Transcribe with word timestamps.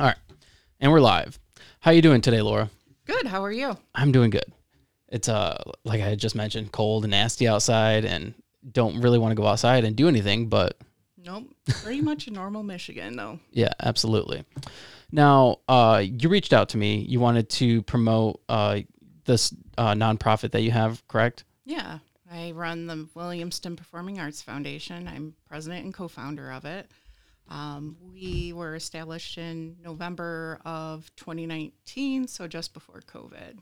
All 0.00 0.06
right. 0.06 0.16
And 0.80 0.90
we're 0.90 1.00
live. 1.00 1.38
How 1.80 1.90
you 1.90 2.00
doing 2.00 2.22
today, 2.22 2.40
Laura? 2.40 2.70
Good. 3.04 3.26
How 3.26 3.44
are 3.44 3.52
you? 3.52 3.76
I'm 3.94 4.12
doing 4.12 4.30
good. 4.30 4.46
It's 5.08 5.28
uh 5.28 5.62
like 5.84 6.00
I 6.00 6.06
had 6.08 6.18
just 6.18 6.34
mentioned, 6.34 6.72
cold 6.72 7.04
and 7.04 7.10
nasty 7.10 7.46
outside 7.46 8.06
and 8.06 8.32
don't 8.72 9.02
really 9.02 9.18
want 9.18 9.32
to 9.32 9.34
go 9.34 9.46
outside 9.46 9.84
and 9.84 9.94
do 9.94 10.08
anything, 10.08 10.48
but 10.48 10.78
Nope. 11.22 11.48
Pretty 11.82 12.00
much 12.00 12.26
a 12.28 12.30
normal 12.30 12.62
Michigan 12.62 13.14
though. 13.14 13.40
yeah, 13.50 13.74
absolutely. 13.78 14.42
Now, 15.12 15.58
uh 15.68 16.02
you 16.02 16.30
reached 16.30 16.54
out 16.54 16.70
to 16.70 16.78
me. 16.78 17.04
You 17.06 17.20
wanted 17.20 17.50
to 17.50 17.82
promote 17.82 18.40
uh 18.48 18.80
this 19.26 19.54
uh 19.76 19.92
nonprofit 19.92 20.52
that 20.52 20.62
you 20.62 20.70
have, 20.70 21.06
correct? 21.08 21.44
Yeah. 21.66 21.98
I 22.32 22.52
run 22.52 22.86
the 22.86 23.06
Williamston 23.14 23.76
Performing 23.76 24.18
Arts 24.18 24.40
Foundation. 24.40 25.06
I'm 25.06 25.34
president 25.46 25.84
and 25.84 25.92
co-founder 25.92 26.52
of 26.52 26.64
it. 26.64 26.90
Um, 27.48 27.96
we 28.12 28.52
were 28.52 28.74
established 28.74 29.38
in 29.38 29.76
November 29.82 30.60
of 30.64 31.10
2019, 31.16 32.28
so 32.28 32.46
just 32.46 32.72
before 32.74 33.00
COVID. 33.00 33.58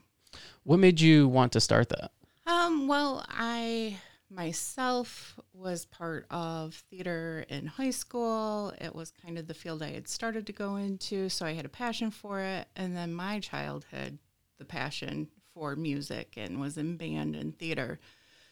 What 0.63 0.79
made 0.79 1.01
you 1.01 1.27
want 1.27 1.51
to 1.53 1.59
start 1.59 1.89
that? 1.89 2.11
Um, 2.45 2.87
well, 2.87 3.25
I 3.29 3.97
myself 4.29 5.39
was 5.53 5.85
part 5.85 6.25
of 6.29 6.75
theater 6.89 7.45
in 7.49 7.65
high 7.65 7.89
school. 7.89 8.73
It 8.79 8.93
was 8.93 9.11
kind 9.23 9.37
of 9.37 9.47
the 9.47 9.53
field 9.53 9.81
I 9.81 9.91
had 9.91 10.07
started 10.07 10.45
to 10.47 10.53
go 10.53 10.75
into, 10.75 11.29
so 11.29 11.45
I 11.45 11.53
had 11.53 11.65
a 11.65 11.69
passion 11.69 12.11
for 12.11 12.39
it. 12.41 12.67
And 12.75 12.95
then 12.95 13.13
my 13.13 13.39
child 13.39 13.85
had 13.91 14.19
the 14.59 14.65
passion 14.65 15.29
for 15.53 15.75
music 15.75 16.35
and 16.37 16.59
was 16.59 16.77
in 16.77 16.97
band 16.97 17.35
and 17.35 17.57
theater. 17.57 17.99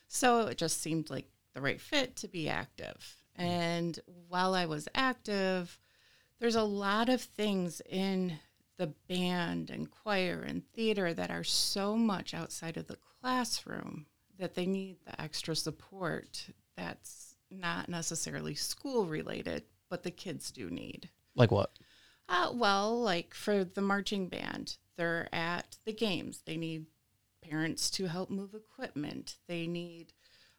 So 0.08 0.48
it 0.48 0.58
just 0.58 0.82
seemed 0.82 1.10
like 1.10 1.30
the 1.54 1.62
right 1.62 1.80
fit 1.80 2.16
to 2.18 2.28
be 2.28 2.50
active. 2.50 3.17
And 3.38 4.00
while 4.28 4.54
I 4.56 4.66
was 4.66 4.88
active, 4.96 5.80
there's 6.40 6.56
a 6.56 6.64
lot 6.64 7.10
of 7.10 7.22
things 7.22 7.82
in 7.88 8.40
the 8.78 8.94
band 9.08 9.70
and 9.70 9.90
choir 9.90 10.44
and 10.48 10.64
theater 10.74 11.14
that 11.14 11.32
are 11.32 11.44
so 11.44 11.96
much 11.96 12.34
outside 12.34 12.78
of 12.78 12.88
the 12.88 12.98
classroom 13.22 14.06
that 14.38 14.54
they 14.54 14.66
need 14.66 14.98
the 15.06 15.20
extra 15.20 15.56
support 15.56 16.50
that's 16.76 17.36
not 17.50 17.90
necessarily 17.90 18.54
school 18.54 19.06
related, 19.06 19.64
but 19.90 20.04
the 20.04 20.12
kids 20.12 20.52
do 20.52 20.70
need. 20.70 21.10
Like 21.36 21.52
what? 21.52 21.72
Uh, 22.30 22.52
well, 22.54 23.00
like 23.00 23.34
for 23.34 23.64
the 23.64 23.82
marching 23.82 24.28
band, 24.28 24.78
they're 24.96 25.30
at 25.34 25.78
the 25.86 25.94
games. 25.94 26.44
They 26.46 26.58
need 26.58 26.86
parents 27.42 27.90
to 27.92 28.08
help 28.08 28.30
move 28.30 28.54
equipment. 28.54 29.38
They 29.48 29.66
need 29.66 30.14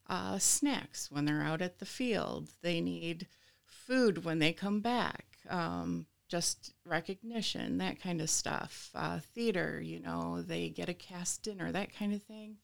uh, 0.08 0.38
snacks 0.38 1.10
when 1.10 1.24
they're 1.24 1.42
out 1.42 1.62
at 1.62 1.78
the 1.78 1.86
field. 1.86 2.48
They 2.62 2.80
need 2.80 3.26
food 3.64 4.24
when 4.24 4.38
they 4.38 4.52
come 4.52 4.80
back. 4.80 5.24
Um, 5.48 6.06
just 6.28 6.74
recognition, 6.84 7.78
that 7.78 8.00
kind 8.00 8.20
of 8.20 8.28
stuff. 8.28 8.90
Uh, 8.94 9.18
theater, 9.34 9.80
you 9.80 10.00
know, 10.00 10.42
they 10.42 10.68
get 10.68 10.88
a 10.88 10.94
cast 10.94 11.42
dinner, 11.42 11.72
that 11.72 11.94
kind 11.94 12.12
of 12.12 12.22
thing. 12.22 12.56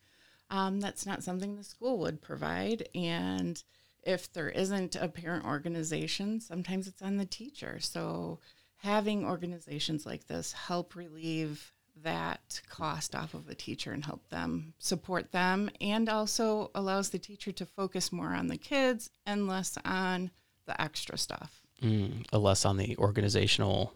Um, 0.50 0.80
that's 0.80 1.06
not 1.06 1.24
something 1.24 1.56
the 1.56 1.64
school 1.64 1.98
would 1.98 2.20
provide. 2.20 2.88
And 2.94 3.62
if 4.02 4.30
there 4.32 4.50
isn't 4.50 4.96
a 4.96 5.08
parent 5.08 5.46
organization, 5.46 6.40
sometimes 6.40 6.86
it's 6.86 7.00
on 7.00 7.16
the 7.16 7.24
teacher. 7.24 7.78
So 7.80 8.40
having 8.76 9.24
organizations 9.24 10.04
like 10.04 10.26
this 10.26 10.52
help 10.52 10.94
relieve 10.94 11.72
that 12.02 12.60
cost 12.68 13.14
off 13.14 13.34
of 13.34 13.48
a 13.48 13.54
teacher 13.54 13.92
and 13.92 14.04
help 14.04 14.28
them 14.28 14.74
support 14.78 15.32
them 15.32 15.70
and 15.80 16.08
also 16.08 16.70
allows 16.74 17.10
the 17.10 17.18
teacher 17.18 17.52
to 17.52 17.64
focus 17.64 18.12
more 18.12 18.34
on 18.34 18.48
the 18.48 18.56
kids 18.56 19.10
and 19.24 19.46
less 19.46 19.78
on 19.84 20.30
the 20.66 20.80
extra 20.80 21.16
stuff. 21.16 21.62
Mm, 21.82 22.26
a 22.32 22.38
less 22.38 22.64
on 22.64 22.76
the 22.76 22.96
organizational 22.96 23.92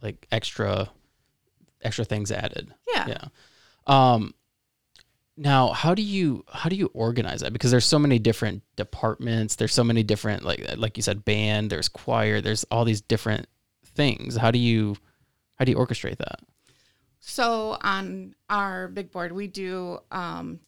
like 0.00 0.26
extra 0.30 0.90
extra 1.82 2.04
things 2.04 2.30
added. 2.30 2.72
Yeah. 2.92 3.08
Yeah. 3.08 3.24
Um 3.86 4.34
now 5.36 5.68
how 5.68 5.94
do 5.94 6.02
you 6.02 6.44
how 6.48 6.68
do 6.68 6.76
you 6.76 6.90
organize 6.92 7.40
that 7.40 7.52
because 7.52 7.70
there's 7.70 7.86
so 7.86 7.98
many 7.98 8.18
different 8.18 8.62
departments 8.76 9.56
there's 9.56 9.72
so 9.72 9.82
many 9.82 10.02
different 10.02 10.44
like 10.44 10.62
like 10.76 10.96
you 10.96 11.02
said 11.02 11.24
band 11.24 11.70
there's 11.70 11.88
choir 11.88 12.40
there's 12.40 12.64
all 12.64 12.84
these 12.84 13.00
different 13.00 13.48
things 13.94 14.36
how 14.36 14.50
do 14.50 14.58
you 14.58 14.94
how 15.56 15.64
do 15.64 15.72
you 15.72 15.78
orchestrate 15.78 16.18
that 16.18 16.40
So 17.24 17.78
on 17.80 18.34
our 18.50 18.88
big 18.88 19.12
board, 19.12 19.30
we 19.30 19.46
do 19.46 20.00
um, 20.10 20.58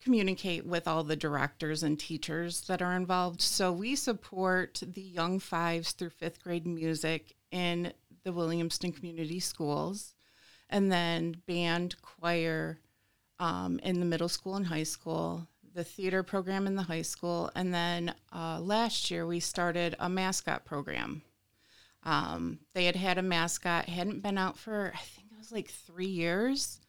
communicate 0.00 0.64
with 0.64 0.86
all 0.86 1.02
the 1.02 1.16
directors 1.16 1.82
and 1.82 1.98
teachers 1.98 2.60
that 2.68 2.80
are 2.80 2.94
involved. 2.94 3.42
So 3.42 3.72
we 3.72 3.96
support 3.96 4.80
the 4.86 5.02
young 5.02 5.40
fives 5.40 5.90
through 5.90 6.10
fifth 6.10 6.44
grade 6.44 6.64
music 6.64 7.34
in 7.50 7.92
the 8.22 8.30
Williamston 8.30 8.94
Community 8.94 9.40
Schools, 9.40 10.14
and 10.70 10.92
then 10.92 11.42
band, 11.44 11.96
choir 12.02 12.78
um, 13.40 13.80
in 13.82 13.98
the 13.98 14.06
middle 14.06 14.28
school 14.28 14.54
and 14.54 14.66
high 14.66 14.84
school, 14.84 15.48
the 15.74 15.84
theater 15.84 16.22
program 16.22 16.68
in 16.68 16.76
the 16.76 16.82
high 16.82 17.02
school, 17.02 17.50
and 17.56 17.74
then 17.74 18.14
uh, 18.32 18.60
last 18.60 19.10
year 19.10 19.26
we 19.26 19.40
started 19.40 19.96
a 19.98 20.08
mascot 20.08 20.64
program. 20.64 21.22
Um, 22.04 22.60
they 22.74 22.84
had 22.84 22.94
had 22.94 23.18
a 23.18 23.22
mascot, 23.22 23.88
hadn't 23.88 24.22
been 24.22 24.38
out 24.38 24.56
for 24.56 24.92
I 24.94 24.98
think 24.98 25.25
was 25.46 25.52
like 25.52 25.68
three 25.70 26.06
years, 26.06 26.80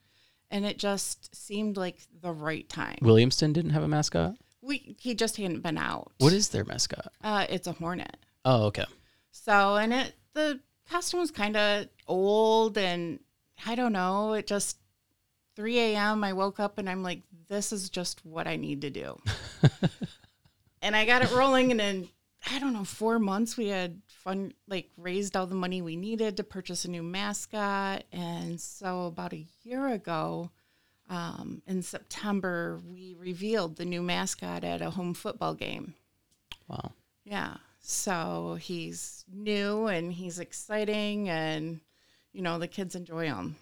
and 0.51 0.65
it 0.65 0.77
just 0.79 1.35
seemed 1.35 1.77
like 1.77 1.99
the 2.21 2.31
right 2.31 2.67
time. 2.69 2.97
williamston 3.01 3.53
didn't 3.53 3.71
have 3.71 3.83
a 3.83 3.87
mascot 3.87 4.35
We 4.61 4.95
he 4.99 5.13
just 5.15 5.37
hadn't 5.37 5.61
been 5.61 5.77
out. 5.77 6.11
what 6.19 6.33
is 6.33 6.49
their 6.49 6.65
mascot 6.65 7.11
Uh, 7.23 7.45
it's 7.49 7.67
a 7.67 7.73
hornet. 7.73 8.17
oh 8.45 8.65
okay 8.65 8.85
So 9.31 9.75
and 9.75 9.93
it 9.93 10.13
the 10.33 10.59
costume 10.89 11.19
was 11.19 11.31
kind 11.31 11.55
of 11.57 11.87
old 12.07 12.77
and 12.77 13.19
I 13.65 13.73
don't 13.75 13.91
know. 13.93 14.33
It 14.33 14.45
just 14.47 14.77
3 15.55 15.79
a.m. 15.79 16.23
I 16.23 16.33
woke 16.33 16.59
up 16.59 16.77
and 16.77 16.87
I'm 16.87 17.01
like, 17.01 17.21
this 17.47 17.73
is 17.73 17.89
just 17.89 18.23
what 18.23 18.45
I 18.47 18.55
need 18.55 18.81
to 18.81 18.91
do. 18.91 19.17
and 20.83 20.95
I 20.95 21.05
got 21.05 21.23
it 21.23 21.31
rolling 21.31 21.71
and 21.71 21.81
in 21.81 22.07
I 22.49 22.59
don't 22.59 22.73
know 22.73 22.83
four 22.83 23.19
months 23.19 23.57
we 23.57 23.67
had 23.67 24.01
fun 24.07 24.53
like 24.67 24.89
raised 24.97 25.35
all 25.35 25.47
the 25.47 25.55
money 25.55 25.81
we 25.81 25.95
needed 25.95 26.37
to 26.37 26.43
purchase 26.43 26.85
a 26.85 26.89
new 26.89 27.03
mascot 27.03 28.03
and 28.11 28.59
so 28.59 29.05
about 29.05 29.33
a 29.33 29.45
year 29.63 29.87
ago. 29.87 30.51
Um, 31.09 31.61
in 31.65 31.83
September, 31.83 32.81
we 32.85 33.15
revealed 33.17 33.77
the 33.77 33.85
new 33.85 34.01
mascot 34.01 34.63
at 34.63 34.81
a 34.81 34.89
home 34.89 35.13
football 35.13 35.53
game. 35.53 35.93
wow 36.67 36.91
Yeah. 37.23 37.57
So 37.89 38.57
he's 38.59 39.23
new 39.31 39.87
and 39.87 40.11
he's 40.11 40.39
exciting, 40.39 41.29
and 41.29 41.79
you 42.33 42.41
know 42.41 42.59
the 42.59 42.67
kids 42.67 42.95
enjoy 42.95 43.27
him. 43.27 43.55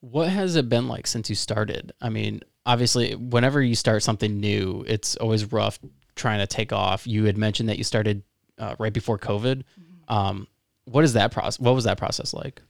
What 0.00 0.28
has 0.28 0.54
it 0.56 0.68
been 0.68 0.86
like 0.86 1.06
since 1.06 1.30
you 1.30 1.34
started? 1.34 1.92
I 1.98 2.10
mean, 2.10 2.42
obviously, 2.66 3.14
whenever 3.14 3.62
you 3.62 3.74
start 3.74 4.02
something 4.02 4.38
new, 4.38 4.84
it's 4.86 5.16
always 5.16 5.50
rough 5.50 5.78
trying 6.14 6.38
to 6.40 6.46
take 6.46 6.72
off. 6.72 7.06
You 7.06 7.24
had 7.24 7.36
mentioned 7.36 7.68
that 7.68 7.78
you 7.78 7.84
started 7.84 8.22
uh, 8.58 8.74
right 8.78 8.92
before 8.92 9.18
COVID. 9.18 9.62
Um, 10.08 10.46
what 10.84 11.04
is 11.04 11.12
that 11.14 11.32
process? 11.32 11.58
What 11.60 11.74
was 11.74 11.84
that 11.84 11.96
process 11.98 12.34
like? 12.34 12.60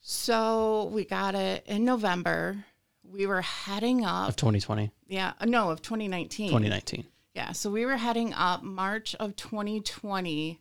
So 0.00 0.90
we 0.92 1.04
got 1.04 1.34
it 1.34 1.64
in 1.66 1.84
November. 1.84 2.64
We 3.02 3.26
were 3.26 3.42
heading 3.42 4.04
up 4.04 4.28
Of 4.28 4.36
2020, 4.36 4.90
Yeah, 5.06 5.32
uh, 5.40 5.46
no, 5.46 5.70
of 5.70 5.82
2019. 5.82 6.48
2019. 6.48 7.04
Yeah, 7.34 7.52
so 7.52 7.70
we 7.70 7.86
were 7.86 7.96
heading 7.96 8.34
up 8.34 8.62
March 8.62 9.14
of 9.16 9.34
2020. 9.36 10.60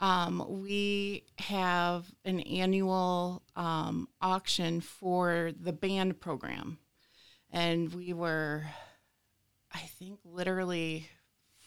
Um, 0.00 0.62
we 0.62 1.24
have 1.38 2.06
an 2.24 2.40
annual 2.40 3.42
um, 3.56 4.08
auction 4.20 4.80
for 4.80 5.52
the 5.58 5.72
band 5.72 6.20
program. 6.20 6.78
And 7.50 7.92
we 7.94 8.12
were, 8.12 8.64
I 9.72 9.78
think, 9.78 10.18
literally 10.24 11.08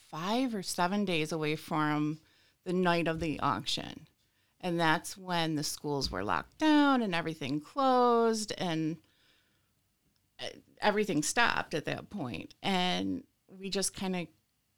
five 0.10 0.56
or 0.56 0.64
seven 0.64 1.06
days 1.06 1.32
away 1.32 1.56
from 1.56 2.20
the 2.66 2.74
night 2.74 3.08
of 3.08 3.20
the 3.20 3.40
auction. 3.40 4.08
And 4.62 4.80
that's 4.80 5.18
when 5.18 5.56
the 5.56 5.64
schools 5.64 6.12
were 6.12 6.24
locked 6.24 6.58
down 6.58 7.02
and 7.02 7.14
everything 7.14 7.62
closed 7.62 8.54
and 8.58 8.98
uh, 10.42 10.48
everything 10.82 11.22
stopped 11.22 11.74
at 11.74 11.86
that 11.86 12.10
point. 12.10 12.56
And 12.64 13.24
we 13.48 13.70
just 13.70 13.96
kind 13.96 14.16
of 14.16 14.28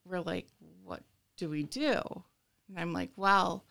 were 0.06 0.22
like, 0.22 0.48
what 0.84 1.04
do 1.38 1.50
we 1.50 1.64
do? 1.64 2.02
And 2.68 2.78
I'm 2.78 2.94
like, 2.94 3.12
well, 3.16 3.66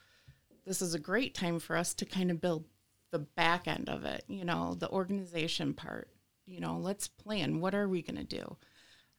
this 0.64 0.82
is 0.82 0.94
a 0.94 0.98
great 0.98 1.34
time 1.34 1.58
for 1.58 1.76
us 1.76 1.94
to 1.94 2.04
kind 2.04 2.30
of 2.30 2.40
build 2.40 2.64
the 3.10 3.18
back 3.18 3.66
end 3.66 3.88
of 3.88 4.04
it, 4.04 4.24
you 4.28 4.44
know, 4.44 4.74
the 4.74 4.90
organization 4.90 5.74
part. 5.74 6.08
You 6.46 6.60
know, 6.60 6.78
let's 6.78 7.08
plan. 7.08 7.60
What 7.60 7.74
are 7.74 7.88
we 7.88 8.02
going 8.02 8.16
to 8.16 8.24
do? 8.24 8.56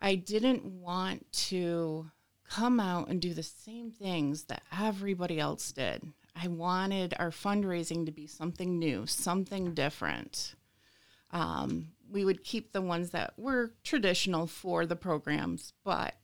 I 0.01 0.15
didn't 0.15 0.65
want 0.65 1.31
to 1.31 2.09
come 2.49 2.79
out 2.79 3.07
and 3.07 3.21
do 3.21 3.33
the 3.33 3.43
same 3.43 3.91
things 3.91 4.45
that 4.45 4.63
everybody 4.77 5.39
else 5.39 5.71
did. 5.71 6.03
I 6.35 6.47
wanted 6.47 7.13
our 7.19 7.31
fundraising 7.31 8.05
to 8.05 8.11
be 8.11 8.27
something 8.27 8.79
new, 8.79 9.05
something 9.05 9.73
different. 9.73 10.55
Um, 11.31 11.89
we 12.09 12.25
would 12.25 12.43
keep 12.43 12.71
the 12.71 12.81
ones 12.81 13.11
that 13.11 13.33
were 13.37 13.73
traditional 13.83 14.47
for 14.47 14.85
the 14.85 14.95
programs, 14.95 15.73
but 15.83 16.15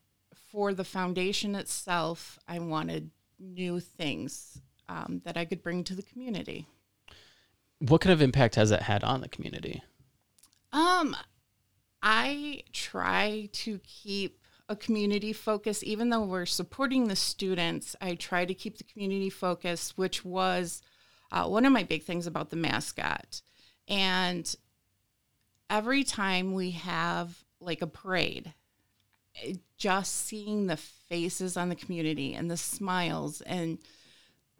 for 0.51 0.73
the 0.73 0.83
foundation 0.83 1.53
itself, 1.53 2.39
I 2.47 2.59
wanted 2.59 3.11
new 3.39 3.79
things 3.79 4.61
um, 4.87 5.21
that 5.25 5.37
I 5.37 5.45
could 5.45 5.61
bring 5.61 5.83
to 5.83 5.95
the 5.95 6.03
community. 6.03 6.65
What 7.79 8.01
kind 8.01 8.13
of 8.13 8.21
impact 8.21 8.55
has 8.55 8.69
that 8.69 8.83
had 8.83 9.03
on 9.03 9.21
the 9.21 9.27
community? 9.27 9.83
Um, 10.71 11.15
I 12.01 12.63
try 12.71 13.49
to 13.51 13.79
keep 13.83 14.44
a 14.67 14.75
community 14.75 15.33
focus, 15.33 15.83
even 15.83 16.09
though 16.09 16.23
we're 16.23 16.45
supporting 16.45 17.07
the 17.07 17.15
students. 17.15 17.95
I 18.01 18.15
try 18.15 18.45
to 18.45 18.53
keep 18.53 18.77
the 18.77 18.83
community 18.83 19.29
focus, 19.29 19.97
which 19.97 20.25
was 20.25 20.81
uh, 21.31 21.45
one 21.45 21.65
of 21.65 21.73
my 21.73 21.83
big 21.83 22.03
things 22.03 22.27
about 22.27 22.49
the 22.49 22.55
mascot. 22.55 23.41
And 23.87 24.53
every 25.69 26.03
time 26.03 26.53
we 26.53 26.71
have 26.71 27.43
like 27.59 27.81
a 27.81 27.87
parade, 27.87 28.53
just 29.77 30.25
seeing 30.25 30.67
the 30.67 30.77
faces 30.77 31.57
on 31.57 31.69
the 31.69 31.75
community 31.75 32.33
and 32.33 32.49
the 32.49 32.57
smiles 32.57 33.41
and 33.41 33.77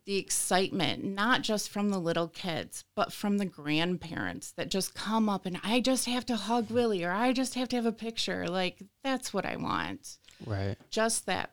the 0.06 0.18
excitement, 0.18 1.04
not 1.04 1.42
just 1.42 1.69
from 1.69 1.90
the 1.90 1.98
little 2.00 2.28
kids, 2.28 2.84
but 2.96 3.12
from 3.12 3.38
the 3.40 3.46
grandparents 3.46 4.52
that 4.52 4.69
just 4.69 4.94
come 4.94 5.28
up 5.28 5.46
and 5.46 5.60
I 5.63 5.80
just 5.80 6.06
have 6.06 6.25
to 6.28 6.36
hug 6.36 6.69
Willie 6.69 7.04
or 7.04 7.12
I 7.12 7.34
just 7.34 7.56
have 7.56 7.68
to 7.69 7.75
have 7.75 7.86
a 7.88 7.92
picture. 7.92 8.48
Like, 8.48 8.78
that's 9.04 9.34
what 9.34 9.46
I 9.46 9.56
want. 9.56 10.18
Right. 10.46 10.75
Just 10.92 11.25
that 11.25 11.52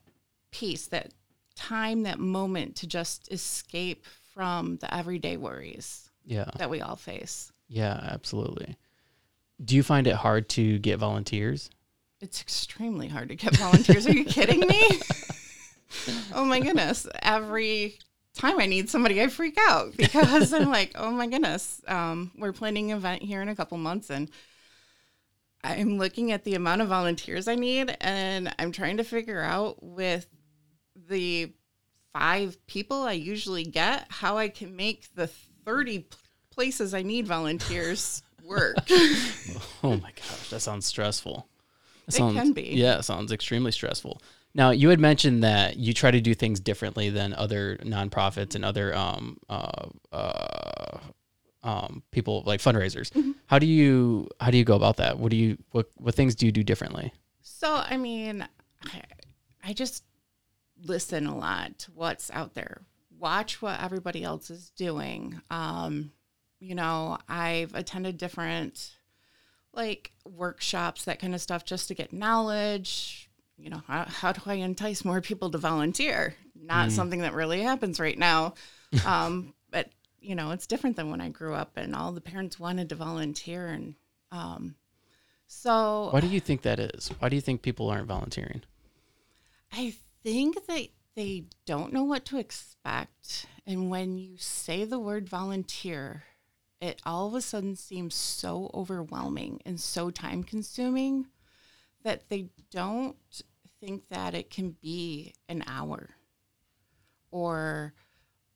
peace, 0.51 0.87
that 0.89 1.13
time, 1.55 2.03
that 2.03 2.19
moment 2.19 2.77
to 2.77 2.87
just 2.87 3.33
escape 3.33 4.05
from 4.35 4.77
the 4.77 4.93
everyday 4.95 5.37
worries 5.39 6.11
Yeah. 6.27 6.51
that 6.57 6.69
we 6.71 6.81
all 6.83 6.97
face. 6.97 7.53
Yeah, 7.69 7.99
absolutely. 8.03 8.77
Do 9.65 9.77
you 9.77 9.83
find 9.83 10.07
it 10.07 10.17
hard 10.17 10.49
to 10.51 10.79
get 10.79 10.99
volunteers? 10.99 11.71
It's 12.21 12.41
extremely 12.43 13.09
hard 13.09 13.29
to 13.31 13.35
get 13.37 13.57
volunteers. 13.57 14.07
Are 14.07 14.13
you 14.13 14.25
kidding 14.25 14.61
me? 14.61 15.01
oh 16.35 16.45
my 16.45 16.61
goodness. 16.61 17.07
Every 17.23 17.99
time 18.35 18.59
I 18.61 18.67
need 18.67 18.89
somebody, 18.89 19.21
I 19.23 19.29
freak 19.29 19.59
out 19.69 19.97
because 19.97 20.53
I'm 20.53 20.71
like, 20.71 20.93
oh 20.95 21.11
my 21.11 21.27
goodness. 21.27 21.81
Um, 21.87 22.33
we're 22.37 22.53
planning 22.53 22.91
an 22.91 22.99
event 22.99 23.23
here 23.23 23.43
in 23.43 23.49
a 23.49 23.57
couple 23.57 23.79
months 23.79 24.11
and 24.11 24.31
I'm 25.65 25.99
looking 25.99 26.33
at 26.33 26.45
the 26.45 26.55
amount 26.55 26.83
of 26.83 26.89
volunteers 26.89 27.47
I 27.47 27.55
need 27.55 27.97
and 28.01 28.53
I'm 28.59 28.73
trying 28.73 28.97
to 28.97 29.05
figure 29.05 29.41
out 29.41 29.83
with 29.83 30.27
the 31.09 31.53
five 32.13 32.65
people 32.67 33.03
I 33.03 33.13
usually 33.13 33.65
get 33.65 34.07
how 34.11 34.37
I 34.39 34.49
can 34.49 34.77
make 34.77 35.15
the 35.15 35.29
30 35.65 36.09
places 36.51 36.95
I 36.95 37.03
need 37.03 37.27
volunteers 37.27 38.23
work. 38.45 38.77
Oh 39.85 39.97
my 39.97 40.13
gosh, 40.13 40.51
that 40.51 40.61
sounds 40.61 40.87
stressful. 40.87 41.49
That 42.07 42.15
It 42.15 42.19
sounds, 42.19 42.35
can 42.37 42.53
be. 42.53 42.71
Yeah, 42.75 42.99
it 42.99 43.03
sounds 43.03 43.33
extremely 43.33 43.73
stressful. 43.73 44.23
Now, 44.55 44.71
you 44.71 44.91
had 44.91 45.01
mentioned 45.01 45.43
that 45.45 45.77
you 45.77 45.95
try 45.95 46.11
to 46.11 46.21
do 46.21 46.35
things 46.35 46.61
differently 46.61 47.09
than 47.09 47.33
other 47.33 47.79
nonprofits 47.83 48.55
and 48.55 48.65
other 48.65 48.95
um, 48.95 49.39
uh, 49.49 49.87
uh, 50.13 50.99
um, 51.63 52.03
people 52.11 52.43
like 52.45 52.61
fundraisers. 52.61 53.11
Mm-hmm. 53.11 53.33
How 53.47 53.59
do 53.59 53.67
you 53.67 54.29
how 54.41 54.51
do 54.51 54.59
you 54.59 54.65
go 54.65 54.77
about 54.77 54.97
that? 54.99 55.19
What 55.19 55.31
do 55.31 55.37
you 55.37 55.59
what 55.71 55.89
what 55.97 56.15
things 56.15 56.35
do 56.35 56.47
you 56.47 56.53
do 56.53 56.63
differently? 56.63 57.13
So, 57.41 57.75
I 57.75 57.97
mean, 57.97 58.47
I, 58.85 59.03
I 59.65 59.73
just 59.73 60.05
listen 60.85 61.27
a 61.27 61.37
lot 61.37 61.79
to 61.81 61.93
what's 61.93 62.31
out 62.31 62.55
there, 62.55 62.83
watch 63.19 63.63
what 63.63 63.81
everybody 63.81 64.25
else 64.25 64.51
is 64.51 64.71
doing. 64.71 65.41
Um, 65.51 66.13
you 66.61 66.75
know, 66.75 67.19
I've 67.29 67.75
attended 67.75 68.19
different 68.19 68.93
like 69.73 70.13
workshops, 70.29 71.05
that 71.05 71.19
kind 71.19 71.35
of 71.35 71.41
stuff, 71.41 71.65
just 71.65 71.89
to 71.89 71.95
get 71.95 72.13
knowledge. 72.13 73.31
You 73.63 73.71
know, 73.71 73.83
how, 73.87 74.05
how 74.05 74.33
do 74.33 74.43
I 74.47 74.55
entice 74.55 75.05
more 75.05 75.21
people 75.21 75.51
to 75.51 75.59
volunteer? 75.59 76.35
Not 76.61 76.91
something 76.91 77.21
that 77.21 77.33
really 77.33 77.63
happens 77.63 78.01
right 78.01 78.19
now. 78.19 78.55
Um, 79.07 79.55
but, 79.71 79.89
you 80.21 80.35
know, 80.35 80.51
it's 80.51 80.67
different 80.67 80.97
than 80.97 81.11
when 81.11 81.23
I 81.23 81.31
grew 81.31 81.55
up 81.55 81.79
and 81.79 81.97
all 81.97 82.13
the 82.13 82.21
parents 82.21 82.61
wanted 82.61 82.91
to 82.91 82.95
volunteer. 82.95 83.69
And 83.69 83.95
um, 84.31 84.75
so 85.47 86.11
Why 86.11 86.21
do 86.21 86.27
you 86.27 86.41
think 86.41 86.61
that 86.61 86.79
is? 86.79 87.11
Why 87.19 87.31
do 87.31 87.35
you 87.35 87.41
think 87.41 87.63
people 87.63 87.89
aren't 87.89 88.07
volunteering? 88.07 88.61
I 89.73 89.95
think 90.23 90.67
that 90.67 90.89
they 91.15 91.45
don't 91.65 91.95
know 91.95 92.05
what 92.05 92.27
to 92.27 92.39
expect. 92.39 93.47
And 93.67 93.89
when 93.89 94.19
you 94.19 94.37
say 94.37 94.85
the 94.85 94.99
word 94.99 95.27
volunteer, 95.27 96.25
it 96.83 97.01
all 97.07 97.29
of 97.29 97.35
a 97.35 97.41
sudden 97.41 97.77
seems 97.77 98.15
so 98.15 98.71
overwhelming 98.75 99.63
and 99.65 99.81
so 99.81 100.11
time 100.11 100.43
consuming 100.43 101.29
that 102.03 102.29
they 102.29 102.49
don't 102.71 103.17
think 103.85 104.09
that 104.09 104.35
it 104.35 104.49
can 104.49 104.77
be 104.81 105.35
an 105.49 105.65
hour 105.67 106.11
or, 107.33 107.95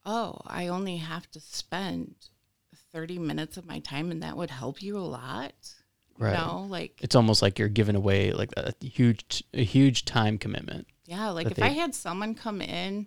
oh, 0.05 0.38
I 0.46 0.69
only 0.69 0.99
have 0.99 1.28
to 1.32 1.40
spend 1.40 2.14
30 2.93 3.19
minutes 3.19 3.56
of 3.56 3.67
my 3.67 3.81
time 3.81 4.11
and 4.12 4.23
that 4.23 4.37
would 4.37 4.50
help 4.50 4.82
you 4.82 4.96
a 4.96 5.00
lot. 5.00 5.55
Right. 6.19 6.32
No, 6.32 6.67
like 6.69 7.00
It's 7.02 7.17
almost 7.17 7.43
like 7.43 7.58
you're 7.58 7.69
giving 7.69 7.96
away 7.96 8.32
like 8.32 8.52
a 8.56 8.73
huge 8.81 9.43
a 9.52 9.64
huge 9.64 10.05
time 10.05 10.38
commitment. 10.38 10.87
Yeah, 11.06 11.31
like 11.31 11.50
if 11.50 11.62
I 11.62 11.69
had 11.69 11.94
someone 11.94 12.34
come 12.34 12.62
in 12.62 13.06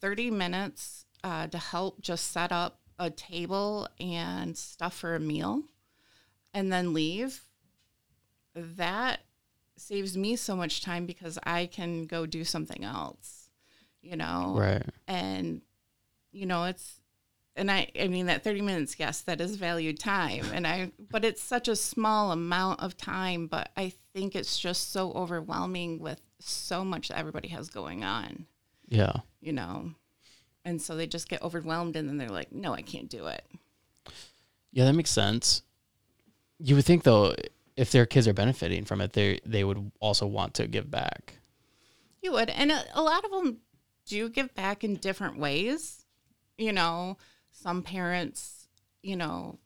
30 0.00 0.30
minutes 0.30 1.04
uh, 1.24 1.48
to 1.48 1.58
help 1.58 2.00
just 2.00 2.30
set 2.30 2.52
up 2.52 2.80
a 2.98 3.10
table 3.10 3.88
and 3.98 4.56
stuff 4.56 4.96
for 4.96 5.14
a 5.14 5.20
meal 5.20 5.64
and 6.54 6.72
then 6.72 6.94
leave, 6.94 7.42
that 8.54 9.20
saves 9.80 10.16
me 10.16 10.36
so 10.36 10.54
much 10.54 10.82
time 10.82 11.06
because 11.06 11.38
I 11.44 11.66
can 11.66 12.06
go 12.06 12.26
do 12.26 12.44
something 12.44 12.84
else, 12.84 13.48
you 14.02 14.16
know? 14.16 14.54
Right. 14.56 14.84
And, 15.08 15.62
you 16.32 16.46
know, 16.46 16.64
it's, 16.64 17.00
and 17.56 17.70
I, 17.70 17.90
I 18.00 18.08
mean, 18.08 18.26
that 18.26 18.44
30 18.44 18.60
minutes, 18.62 18.96
yes, 18.98 19.22
that 19.22 19.40
is 19.40 19.56
valued 19.56 19.98
time. 19.98 20.44
And 20.52 20.66
I, 20.66 20.92
but 21.10 21.24
it's 21.24 21.42
such 21.42 21.66
a 21.68 21.76
small 21.76 22.30
amount 22.32 22.80
of 22.80 22.96
time, 22.96 23.46
but 23.46 23.70
I 23.76 23.92
think 24.14 24.36
it's 24.36 24.58
just 24.58 24.92
so 24.92 25.12
overwhelming 25.12 25.98
with 25.98 26.20
so 26.38 26.84
much 26.84 27.08
that 27.08 27.18
everybody 27.18 27.48
has 27.48 27.68
going 27.68 28.04
on, 28.04 28.46
Yeah. 28.88 29.12
you 29.40 29.52
know? 29.52 29.92
And 30.64 30.80
so 30.80 30.94
they 30.94 31.06
just 31.06 31.28
get 31.28 31.42
overwhelmed 31.42 31.96
and 31.96 32.08
then 32.08 32.18
they're 32.18 32.28
like, 32.28 32.52
no, 32.52 32.72
I 32.74 32.82
can't 32.82 33.08
do 33.08 33.26
it. 33.26 33.44
Yeah, 34.72 34.84
that 34.84 34.92
makes 34.92 35.10
sense. 35.10 35.62
You 36.58 36.76
would 36.76 36.84
think 36.84 37.02
though, 37.02 37.34
if 37.80 37.90
their 37.90 38.04
kids 38.06 38.28
are 38.28 38.34
benefiting 38.34 38.84
from 38.84 39.00
it, 39.00 39.12
they 39.14 39.40
they 39.46 39.64
would 39.64 39.90
also 40.00 40.26
want 40.26 40.54
to 40.54 40.66
give 40.66 40.90
back. 40.90 41.34
You 42.22 42.32
would. 42.32 42.50
And 42.50 42.70
a, 42.70 42.82
a 42.94 43.02
lot 43.02 43.24
of 43.24 43.30
them 43.30 43.58
do 44.06 44.28
give 44.28 44.54
back 44.54 44.84
in 44.84 44.96
different 44.96 45.38
ways. 45.38 46.04
You 46.58 46.72
know, 46.72 47.16
some 47.50 47.82
parents, 47.82 48.68
you 49.02 49.16
know, 49.16 49.58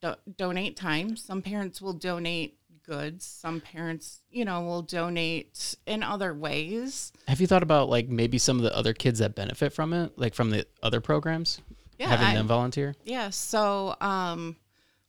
do- 0.00 0.16
donate 0.36 0.76
time. 0.76 1.16
Some 1.16 1.40
parents 1.42 1.80
will 1.80 1.92
donate 1.92 2.58
goods. 2.84 3.24
Some 3.24 3.60
parents, 3.60 4.22
you 4.28 4.44
know, 4.44 4.62
will 4.62 4.82
donate 4.82 5.76
in 5.86 6.02
other 6.02 6.34
ways. 6.34 7.12
Have 7.28 7.40
you 7.40 7.46
thought 7.46 7.62
about 7.62 7.88
like 7.88 8.08
maybe 8.08 8.38
some 8.38 8.56
of 8.56 8.64
the 8.64 8.76
other 8.76 8.92
kids 8.92 9.20
that 9.20 9.36
benefit 9.36 9.72
from 9.72 9.92
it, 9.92 10.18
like 10.18 10.34
from 10.34 10.50
the 10.50 10.66
other 10.82 11.00
programs, 11.00 11.60
Yeah. 12.00 12.08
having 12.08 12.26
I- 12.26 12.34
them 12.34 12.48
volunteer? 12.48 12.96
Yeah. 13.04 13.30
So 13.30 13.94
um, 14.00 14.56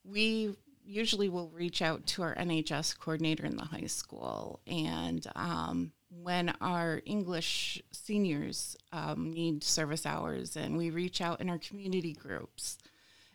we 0.05 0.55
usually 0.85 1.29
will 1.29 1.49
reach 1.49 1.81
out 1.81 2.05
to 2.07 2.23
our 2.23 2.35
NHS 2.35 2.97
coordinator 2.99 3.45
in 3.45 3.57
the 3.57 3.65
high 3.65 3.87
school. 3.87 4.59
And 4.67 5.25
um, 5.35 5.91
when 6.21 6.53
our 6.61 7.01
English 7.05 7.81
seniors 7.91 8.75
um, 8.91 9.31
need 9.31 9.63
service 9.63 10.05
hours, 10.05 10.55
and 10.55 10.77
we 10.77 10.89
reach 10.89 11.21
out 11.21 11.41
in 11.41 11.49
our 11.49 11.57
community 11.57 12.13
groups 12.13 12.77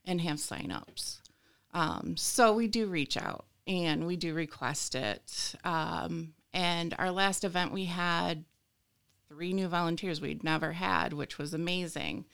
and 0.04 0.20
have 0.20 0.38
signups. 0.38 1.20
Um, 1.74 2.16
so 2.16 2.52
we 2.52 2.66
do 2.66 2.86
reach 2.86 3.16
out 3.16 3.44
and 3.66 4.06
we 4.06 4.16
do 4.16 4.32
request 4.34 4.94
it. 4.94 5.54
Um, 5.64 6.32
and 6.52 6.94
our 6.98 7.10
last 7.10 7.44
event, 7.44 7.72
we 7.72 7.84
had 7.84 8.44
three 9.28 9.52
new 9.52 9.68
volunteers 9.68 10.20
we'd 10.20 10.42
never 10.42 10.72
had, 10.72 11.12
which 11.12 11.36
was 11.36 11.52
amazing. 11.52 12.24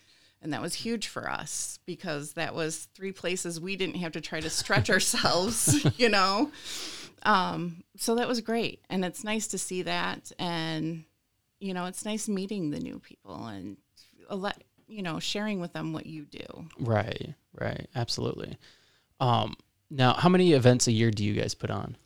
And 0.44 0.52
that 0.52 0.60
was 0.60 0.74
huge 0.74 1.08
for 1.08 1.28
us 1.28 1.78
because 1.86 2.34
that 2.34 2.54
was 2.54 2.88
three 2.94 3.12
places 3.12 3.58
we 3.58 3.76
didn't 3.76 3.96
have 3.96 4.12
to 4.12 4.20
try 4.20 4.40
to 4.40 4.50
stretch 4.50 4.90
ourselves, 4.90 5.86
you 5.98 6.10
know? 6.10 6.52
Um, 7.22 7.82
so 7.96 8.14
that 8.16 8.28
was 8.28 8.42
great. 8.42 8.84
And 8.90 9.06
it's 9.06 9.24
nice 9.24 9.46
to 9.48 9.58
see 9.58 9.82
that. 9.82 10.30
And, 10.38 11.04
you 11.60 11.72
know, 11.72 11.86
it's 11.86 12.04
nice 12.04 12.28
meeting 12.28 12.70
the 12.70 12.78
new 12.78 12.98
people 12.98 13.46
and, 13.46 13.78
a 14.28 14.36
lot, 14.36 14.62
you 14.86 15.02
know, 15.02 15.18
sharing 15.18 15.60
with 15.60 15.72
them 15.72 15.94
what 15.94 16.04
you 16.04 16.26
do. 16.26 16.66
Right, 16.78 17.34
right, 17.58 17.88
absolutely. 17.94 18.58
Um, 19.20 19.56
now, 19.90 20.12
how 20.12 20.28
many 20.28 20.52
events 20.52 20.86
a 20.86 20.92
year 20.92 21.10
do 21.10 21.24
you 21.24 21.32
guys 21.34 21.54
put 21.54 21.70
on? 21.70 21.96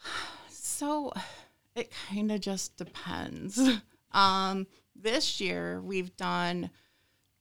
So 0.48 1.12
it 1.76 1.92
kind 2.08 2.32
of 2.32 2.40
just 2.40 2.76
depends. 2.76 3.60
Um, 4.12 4.68
this 4.94 5.40
year 5.40 5.80
we've 5.80 6.16
done 6.16 6.70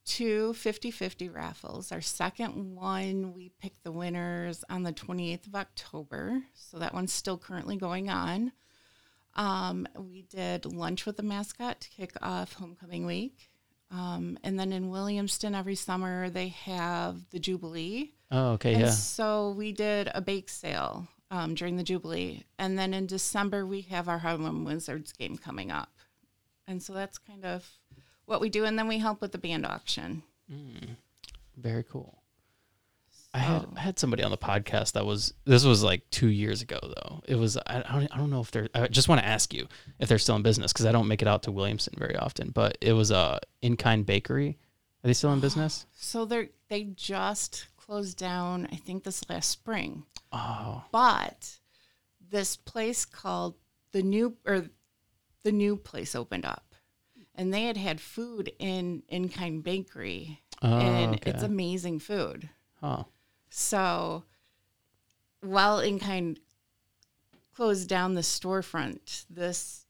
two 0.05 0.53
50 0.53 0.91
50 0.91 1.29
raffles. 1.29 1.91
Our 1.91 2.01
second 2.01 2.75
one, 2.75 3.33
we 3.33 3.49
picked 3.61 3.83
the 3.83 3.91
winners 3.91 4.63
on 4.69 4.83
the 4.83 4.93
28th 4.93 5.47
of 5.47 5.55
October. 5.55 6.41
So 6.53 6.79
that 6.79 6.93
one's 6.93 7.13
still 7.13 7.37
currently 7.37 7.77
going 7.77 8.09
on. 8.09 8.51
Um, 9.35 9.87
we 9.97 10.23
did 10.23 10.65
lunch 10.65 11.05
with 11.05 11.17
the 11.17 11.23
mascot 11.23 11.81
to 11.81 11.89
kick 11.89 12.11
off 12.21 12.53
homecoming 12.53 13.05
week. 13.05 13.49
Um, 13.91 14.37
and 14.43 14.59
then 14.59 14.73
in 14.73 14.89
Williamston, 14.89 15.57
every 15.57 15.75
summer 15.75 16.29
they 16.29 16.49
have 16.49 17.29
the 17.31 17.39
Jubilee. 17.39 18.13
Oh, 18.31 18.51
okay, 18.53 18.73
And 18.73 18.83
yeah. 18.83 18.89
so 18.89 19.51
we 19.51 19.71
did 19.71 20.09
a 20.13 20.21
bake 20.21 20.49
sale 20.49 21.07
um, 21.29 21.53
during 21.53 21.77
the 21.77 21.83
Jubilee. 21.83 22.43
And 22.57 22.77
then 22.77 22.93
in 22.93 23.05
December, 23.05 23.65
we 23.65 23.81
have 23.81 24.07
our 24.09 24.17
Harlem 24.19 24.65
Wizards 24.65 25.13
game 25.13 25.37
coming 25.37 25.71
up. 25.71 25.91
And 26.67 26.81
so 26.81 26.93
that's 26.93 27.17
kind 27.17 27.45
of 27.45 27.69
what 28.33 28.41
we 28.41 28.49
do. 28.49 28.65
And 28.65 28.77
then 28.77 28.87
we 28.87 28.97
help 28.97 29.21
with 29.21 29.31
the 29.31 29.37
band 29.37 29.65
auction. 29.65 30.23
Mm. 30.51 30.97
Very 31.55 31.83
cool. 31.83 32.19
I 33.35 33.39
had 33.39 33.65
I 33.75 33.79
had 33.79 33.97
somebody 33.97 34.21
on 34.21 34.29
the 34.29 34.37
podcast 34.37 34.91
that 34.91 35.07
was 35.07 35.33
this 35.45 35.65
was 35.65 35.83
like 35.83 36.07
two 36.11 36.27
years 36.27 36.61
ago 36.61 36.77
though. 36.83 37.21
It 37.25 37.35
was 37.35 37.57
I, 37.57 37.83
I 37.87 37.99
don't 37.99 38.13
I 38.13 38.17
don't 38.17 38.29
know 38.29 38.41
if 38.41 38.51
they're 38.51 38.69
I 38.75 38.87
just 38.87 39.09
want 39.09 39.21
to 39.21 39.27
ask 39.27 39.53
you 39.55 39.67
if 39.97 40.07
they're 40.07 40.19
still 40.19 40.35
in 40.35 40.43
business 40.43 40.71
because 40.71 40.85
I 40.85 40.91
don't 40.91 41.07
make 41.07 41.23
it 41.23 41.27
out 41.27 41.41
to 41.43 41.51
Williamston 41.51 41.97
very 41.97 42.15
often. 42.15 42.51
But 42.51 42.77
it 42.79 42.93
was 42.93 43.09
a 43.09 43.39
in 43.63 43.75
kind 43.75 44.05
bakery. 44.05 44.59
Are 45.03 45.07
they 45.07 45.13
still 45.13 45.33
in 45.33 45.39
business? 45.41 45.85
So 45.95 46.25
they're, 46.25 46.49
they 46.69 46.83
just 46.83 47.67
closed 47.77 48.17
down, 48.17 48.67
I 48.71 48.75
think, 48.75 49.03
this 49.03 49.27
last 49.29 49.49
spring. 49.49 50.03
Oh, 50.31 50.83
But 50.91 51.59
this 52.29 52.55
place 52.55 53.05
called 53.05 53.55
the 53.91 54.01
new, 54.01 54.35
or 54.45 54.65
the 55.43 55.51
new 55.51 55.75
place 55.75 56.15
opened 56.15 56.45
up. 56.45 56.72
And 57.35 57.53
they 57.53 57.63
had 57.63 57.77
had 57.77 57.99
food 57.99 58.51
in 58.59 59.03
In 59.09 59.29
Kind 59.29 59.63
Bakery. 59.63 60.39
oh 60.61 60.77
and 60.77 61.15
okay. 61.15 61.31
it's 61.31 61.43
amazing 61.43 61.99
food. 61.99 62.49
oh, 62.81 63.05
So 63.49 64.23
while 65.41 65.79
In 65.79 65.99
Kind 65.99 66.39
closed 67.55 67.87
down 67.89 68.13
the 68.13 68.21
storefront, 68.21 69.25
this 69.29 69.85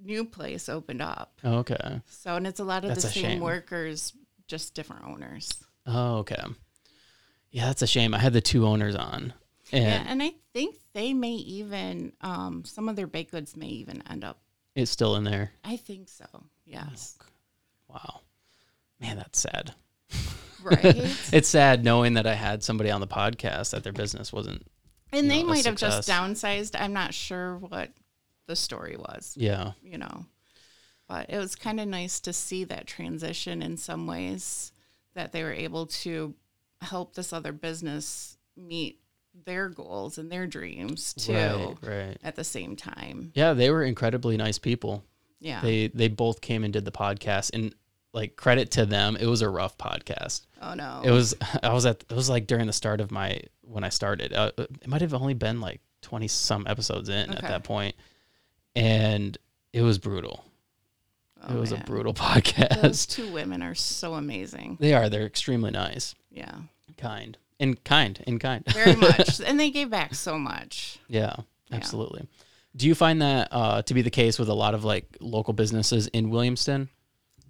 new 0.00 0.24
place 0.24 0.68
opened 0.68 1.02
up. 1.02 1.40
oh, 1.44 1.58
okay. 1.58 2.00
So, 2.06 2.36
and 2.36 2.46
it's 2.46 2.60
a 2.60 2.64
lot 2.64 2.84
of 2.84 2.88
That's 2.90 3.02
the 3.02 3.10
same 3.10 3.22
shame. 3.22 3.40
workers, 3.40 4.12
just 4.46 4.74
different 4.74 5.04
owners. 5.04 5.50
Oh, 5.86 6.18
okay. 6.18 6.42
Yeah, 7.50 7.66
that's 7.66 7.82
a 7.82 7.86
shame. 7.86 8.14
I 8.14 8.18
had 8.18 8.32
the 8.32 8.40
two 8.40 8.66
owners 8.66 8.94
on, 8.94 9.32
and 9.72 9.84
yeah, 9.84 10.04
and 10.06 10.22
I 10.22 10.32
think 10.52 10.76
they 10.92 11.12
may 11.14 11.32
even, 11.32 12.12
um, 12.20 12.64
some 12.64 12.88
of 12.88 12.96
their 12.96 13.06
baked 13.06 13.30
goods 13.32 13.56
may 13.56 13.68
even 13.68 14.02
end 14.08 14.22
up. 14.22 14.38
it's 14.74 14.90
still 14.90 15.16
in 15.16 15.24
there. 15.24 15.52
I 15.64 15.76
think 15.76 16.08
so. 16.08 16.26
Yes. 16.68 17.16
Wow, 17.88 18.20
man, 19.00 19.16
that's 19.16 19.40
sad. 19.40 19.74
Right. 20.62 21.16
It's 21.32 21.48
sad 21.48 21.84
knowing 21.84 22.14
that 22.14 22.26
I 22.26 22.34
had 22.34 22.62
somebody 22.62 22.90
on 22.90 23.00
the 23.00 23.06
podcast 23.06 23.70
that 23.70 23.84
their 23.84 23.92
business 23.92 24.32
wasn't. 24.32 24.66
and 25.12 25.30
they 25.30 25.42
know, 25.42 25.48
might 25.48 25.64
have 25.64 25.76
just 25.76 26.08
downsized. 26.08 26.78
I'm 26.78 26.92
not 26.92 27.14
sure 27.14 27.56
what 27.58 27.90
the 28.46 28.56
story 28.56 28.96
was. 28.96 29.34
Yeah, 29.36 29.72
you 29.82 29.98
know. 29.98 30.26
But 31.08 31.30
it 31.30 31.38
was 31.38 31.56
kind 31.56 31.80
of 31.80 31.88
nice 31.88 32.20
to 32.20 32.32
see 32.32 32.64
that 32.64 32.86
transition 32.86 33.62
in 33.62 33.76
some 33.76 34.06
ways 34.06 34.72
that 35.14 35.32
they 35.32 35.42
were 35.42 35.52
able 35.52 35.86
to 35.86 36.34
help 36.82 37.14
this 37.14 37.32
other 37.32 37.52
business 37.52 38.36
meet 38.56 39.00
their 39.44 39.68
goals 39.68 40.18
and 40.18 40.30
their 40.30 40.46
dreams 40.46 41.14
too 41.14 41.32
right, 41.32 41.76
right. 41.82 42.18
at 42.22 42.36
the 42.36 42.44
same 42.44 42.76
time. 42.76 43.32
Yeah, 43.34 43.52
they 43.52 43.70
were 43.70 43.84
incredibly 43.84 44.36
nice 44.36 44.58
people. 44.58 45.04
Yeah. 45.40 45.60
They 45.60 45.88
they 45.88 46.08
both 46.08 46.40
came 46.40 46.64
and 46.64 46.72
did 46.72 46.84
the 46.84 46.90
podcast, 46.92 47.54
and 47.54 47.74
like 48.12 48.36
credit 48.36 48.70
to 48.72 48.86
them, 48.86 49.16
it 49.16 49.26
was 49.26 49.42
a 49.42 49.48
rough 49.48 49.76
podcast. 49.78 50.46
oh 50.62 50.74
no. 50.74 51.02
It 51.04 51.10
was 51.10 51.34
I 51.62 51.72
was 51.72 51.86
at 51.86 52.04
it 52.08 52.14
was 52.14 52.28
like 52.28 52.46
during 52.46 52.66
the 52.66 52.72
start 52.72 53.00
of 53.00 53.10
my 53.10 53.40
when 53.62 53.84
I 53.84 53.88
started. 53.90 54.32
Uh, 54.32 54.52
it 54.58 54.86
might 54.88 55.00
have 55.02 55.14
only 55.14 55.34
been 55.34 55.60
like 55.60 55.80
twenty 56.02 56.28
some 56.28 56.66
episodes 56.66 57.08
in 57.08 57.30
at 57.30 57.38
Okay. 57.38 57.48
that 57.48 57.64
point, 57.64 57.94
and 58.74 59.36
it 59.72 59.82
was 59.82 59.98
brutal. 59.98 60.44
Oh, 61.46 61.54
it 61.56 61.60
was 61.60 61.72
man. 61.72 61.82
a 61.82 61.84
brutal 61.84 62.14
podcast. 62.14 62.82
Those 62.82 63.06
two 63.06 63.30
women 63.32 63.62
are 63.62 63.74
so 63.74 64.14
amazing. 64.14 64.76
they 64.80 64.92
are. 64.94 65.08
They're 65.08 65.26
extremely 65.26 65.70
nice, 65.70 66.14
Yeah. 66.32 66.52
kind, 66.96 67.38
and 67.60 67.82
kind, 67.84 68.22
and 68.26 68.40
kind. 68.40 68.64
Very 68.72 68.96
much. 68.96 69.40
and 69.46 69.58
they 69.60 69.70
gave 69.70 69.88
back 69.90 70.14
so 70.14 70.36
much. 70.38 70.98
Yeah, 71.08 71.36
Yeah. 71.70 71.76
Do 72.78 72.86
you 72.86 72.94
find 72.94 73.20
that 73.22 73.48
uh, 73.50 73.82
to 73.82 73.92
be 73.92 74.02
the 74.02 74.10
case 74.10 74.38
with 74.38 74.48
a 74.48 74.54
lot 74.54 74.72
of 74.72 74.84
like 74.84 75.16
local 75.20 75.52
businesses 75.52 76.06
in 76.06 76.30
Williamston? 76.30 76.88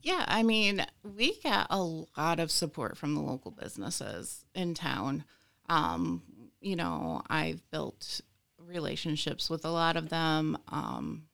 Yeah, 0.02 0.25
I 0.26 0.42
mean, 0.42 0.87
we 1.04 1.38
get 1.40 1.66
a 1.68 1.82
lot 1.82 2.40
of 2.40 2.50
support 2.50 2.97
from 2.97 3.14
the 3.14 3.20
local 3.20 3.50
businesses 3.50 4.47
in 4.54 4.73
town. 4.73 5.25
Um, 5.68 6.23
you 6.62 6.76
know, 6.76 7.20
I've 7.28 7.61
built 7.70 8.23
relationships 8.58 9.50
with 9.50 9.66
a 9.66 9.70
lot 9.70 9.99
of 9.99 10.08
them. 10.08 10.56
Um, 10.68 11.25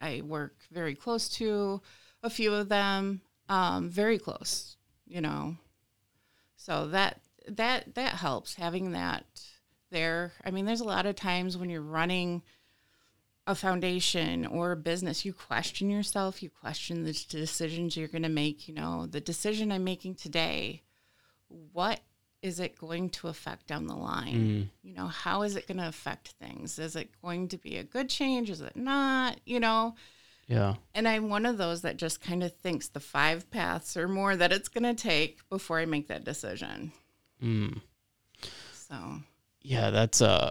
I 0.00 0.22
work 0.24 0.56
very 0.70 0.94
close 0.94 1.28
to 1.30 1.82
a 2.22 2.30
few 2.30 2.54
of 2.54 2.70
them, 2.70 3.20
um, 3.50 3.90
very 3.90 4.18
close, 4.18 4.78
you 5.06 5.20
know. 5.20 5.56
So 6.56 6.86
that 6.88 7.20
that 7.48 7.96
that 7.96 8.14
helps 8.14 8.54
having 8.54 8.92
that 8.92 9.26
there. 9.90 10.32
I 10.42 10.52
mean, 10.52 10.64
there's 10.64 10.80
a 10.80 10.84
lot 10.84 11.04
of 11.04 11.16
times 11.16 11.58
when 11.58 11.68
you're 11.68 11.82
running 11.82 12.42
a 13.46 13.54
foundation 13.54 14.46
or 14.46 14.72
a 14.72 14.76
business, 14.76 15.24
you 15.24 15.32
question 15.32 15.90
yourself, 15.90 16.42
you 16.42 16.50
question 16.50 17.04
the 17.04 17.12
decisions 17.28 17.96
you're 17.96 18.08
going 18.08 18.22
to 18.22 18.28
make. 18.28 18.68
You 18.68 18.74
know, 18.74 19.06
the 19.06 19.20
decision 19.20 19.72
I'm 19.72 19.84
making 19.84 20.14
today, 20.16 20.82
what 21.48 22.00
is 22.40 22.58
it 22.60 22.78
going 22.78 23.08
to 23.10 23.28
affect 23.28 23.66
down 23.66 23.86
the 23.86 23.94
line? 23.96 24.70
You 24.82 24.94
know, 24.94 25.06
how 25.06 25.42
is 25.42 25.54
it 25.56 25.66
going 25.68 25.78
to 25.78 25.88
affect 25.88 26.28
things? 26.40 26.78
Is 26.78 26.96
it 26.96 27.10
going 27.22 27.48
to 27.48 27.56
be 27.58 27.76
a 27.76 27.84
good 27.84 28.08
change? 28.08 28.50
Is 28.50 28.60
it 28.60 28.76
not? 28.76 29.38
You 29.44 29.60
know, 29.60 29.94
Yeah. 30.48 30.74
and 30.94 31.06
I'm 31.06 31.28
one 31.28 31.46
of 31.46 31.56
those 31.58 31.82
that 31.82 31.96
just 31.98 32.20
kind 32.20 32.42
of 32.42 32.52
thinks 32.56 32.88
the 32.88 33.00
five 33.00 33.48
paths 33.50 33.96
or 33.96 34.08
more 34.08 34.34
that 34.36 34.52
it's 34.52 34.68
going 34.68 34.82
to 34.84 35.00
take 35.00 35.48
before 35.50 35.78
I 35.78 35.84
make 35.84 36.08
that 36.08 36.24
decision. 36.24 36.92
Mm. 37.42 37.80
So, 38.72 39.20
Yeah, 39.62 39.90
that's 39.90 40.20
uh 40.20 40.50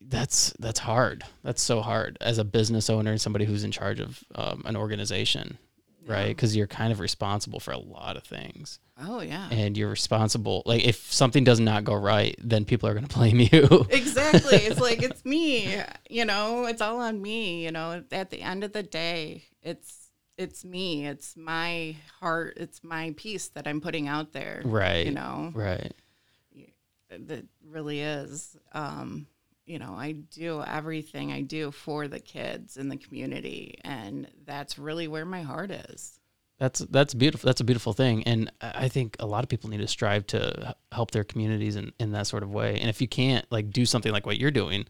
that's 0.00 0.52
that's 0.58 0.80
hard. 0.80 1.24
That's 1.42 1.62
so 1.62 1.80
hard 1.82 2.16
as 2.20 2.38
a 2.38 2.44
business 2.44 2.88
owner 2.88 3.10
and 3.10 3.20
somebody 3.20 3.44
who's 3.44 3.64
in 3.64 3.70
charge 3.70 4.00
of 4.00 4.24
um, 4.34 4.62
an 4.64 4.76
organization, 4.76 5.58
right? 6.06 6.28
Because 6.28 6.56
you're 6.56 6.66
kind 6.66 6.92
of 6.92 7.00
responsible 7.00 7.60
for 7.60 7.72
a 7.72 7.78
lot 7.78 8.16
of 8.16 8.24
things, 8.24 8.78
oh, 9.00 9.20
yeah. 9.20 9.48
and 9.50 9.76
you're 9.76 9.90
responsible. 9.90 10.62
Like 10.64 10.84
if 10.84 11.12
something 11.12 11.44
does 11.44 11.60
not 11.60 11.84
go 11.84 11.94
right, 11.94 12.34
then 12.42 12.64
people 12.64 12.88
are 12.88 12.94
going 12.94 13.06
to 13.08 13.14
blame 13.14 13.40
you. 13.40 13.86
exactly. 13.90 14.56
It's 14.56 14.80
like 14.88 15.02
it's 15.02 15.24
me, 15.24 15.74
you 16.08 16.24
know, 16.24 16.64
it's 16.64 16.80
all 16.80 17.00
on 17.00 17.20
me, 17.20 17.64
you 17.64 17.70
know. 17.70 18.02
At 18.10 18.30
the 18.30 18.40
end 18.40 18.64
of 18.64 18.72
the 18.72 18.82
day, 18.82 19.44
it's 19.62 20.10
it's 20.38 20.64
me. 20.64 21.06
It's 21.06 21.36
my 21.36 21.96
heart, 22.20 22.54
it's 22.56 22.82
my 22.82 23.12
piece 23.18 23.48
that 23.48 23.68
I'm 23.68 23.82
putting 23.82 24.08
out 24.08 24.32
there. 24.32 24.62
right. 24.64 25.04
You 25.04 25.12
know. 25.12 25.52
Right. 25.54 25.92
That 27.10 27.44
really 27.68 28.00
is 28.00 28.56
um 28.72 29.26
you 29.70 29.78
know, 29.78 29.94
I 29.96 30.12
do 30.12 30.62
everything 30.66 31.32
I 31.32 31.42
do 31.42 31.70
for 31.70 32.08
the 32.08 32.18
kids 32.18 32.76
in 32.76 32.88
the 32.88 32.96
community 32.96 33.78
and 33.84 34.26
that's 34.44 34.78
really 34.78 35.06
where 35.06 35.24
my 35.24 35.42
heart 35.42 35.70
is. 35.70 36.18
That's 36.58 36.80
that's 36.80 37.14
beautiful. 37.14 37.46
That's 37.46 37.62
a 37.62 37.64
beautiful 37.64 37.94
thing, 37.94 38.22
and 38.24 38.52
I 38.60 38.88
think 38.88 39.16
a 39.18 39.24
lot 39.24 39.44
of 39.44 39.48
people 39.48 39.70
need 39.70 39.78
to 39.78 39.86
strive 39.86 40.26
to 40.26 40.76
help 40.92 41.10
their 41.10 41.24
communities 41.24 41.74
in, 41.74 41.90
in 41.98 42.12
that 42.12 42.26
sort 42.26 42.42
of 42.42 42.52
way. 42.52 42.78
And 42.78 42.90
if 42.90 43.00
you 43.00 43.08
can't 43.08 43.46
like 43.50 43.70
do 43.70 43.86
something 43.86 44.12
like 44.12 44.26
what 44.26 44.38
you're 44.38 44.50
doing, 44.50 44.84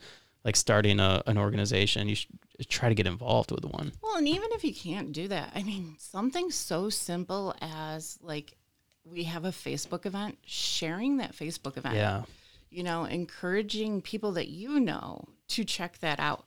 like 0.45 0.57
starting 0.57 0.99
a, 0.99 1.23
an 1.29 1.39
organization, 1.39 2.09
you 2.09 2.17
should 2.17 2.37
uh, 2.59 2.65
try 2.69 2.89
to 2.89 2.95
get 2.97 3.07
involved 3.07 3.53
with 3.53 3.65
one. 3.65 3.93
Well, 4.03 4.17
and 4.17 4.27
even 4.27 4.49
if 4.51 4.65
you 4.65 4.75
can't 4.75 5.13
do 5.13 5.29
that, 5.29 5.53
I 5.55 5.63
mean, 5.63 5.95
something 6.01 6.51
so 6.51 6.91
simple 6.91 7.55
as 7.61 8.19
like 8.21 8.57
we 9.05 9.23
have 9.25 9.45
a 9.45 9.51
Facebook 9.51 10.07
event, 10.07 10.39
sharing 10.45 11.19
that 11.19 11.37
Facebook 11.37 11.77
event. 11.77 11.95
Yeah, 11.95 12.23
You 12.71 12.83
know, 12.83 13.05
encouraging 13.05 14.03
people 14.03 14.33
that 14.33 14.49
you 14.49 14.81
know 14.81 15.29
to 15.49 15.65
check 15.65 15.99
that 15.99 16.21
out. 16.21 16.45